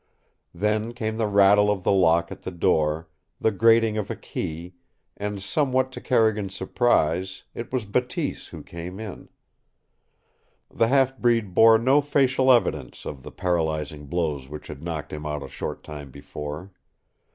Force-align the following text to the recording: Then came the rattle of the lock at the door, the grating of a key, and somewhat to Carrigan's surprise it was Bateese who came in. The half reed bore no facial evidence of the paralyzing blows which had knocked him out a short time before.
Then 0.55 0.93
came 0.93 1.17
the 1.17 1.27
rattle 1.27 1.69
of 1.69 1.83
the 1.83 1.91
lock 1.91 2.31
at 2.31 2.41
the 2.41 2.49
door, 2.49 3.07
the 3.39 3.51
grating 3.51 3.99
of 3.99 4.09
a 4.09 4.15
key, 4.15 4.73
and 5.15 5.39
somewhat 5.39 5.91
to 5.91 6.01
Carrigan's 6.01 6.55
surprise 6.55 7.43
it 7.53 7.71
was 7.71 7.85
Bateese 7.85 8.47
who 8.47 8.63
came 8.63 8.99
in. 8.99 9.29
The 10.71 10.87
half 10.87 11.13
reed 11.23 11.53
bore 11.53 11.77
no 11.77 12.01
facial 12.01 12.51
evidence 12.51 13.05
of 13.05 13.21
the 13.21 13.31
paralyzing 13.31 14.07
blows 14.07 14.49
which 14.49 14.65
had 14.69 14.81
knocked 14.81 15.13
him 15.13 15.27
out 15.27 15.43
a 15.43 15.47
short 15.47 15.83
time 15.83 16.09
before. 16.09 16.71